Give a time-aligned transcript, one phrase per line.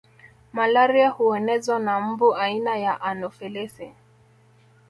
[0.53, 3.91] Malaria huenezwa na mbu aina ya Anofelesi